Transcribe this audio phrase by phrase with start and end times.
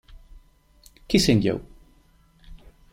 [1.07, 1.61] Kissing You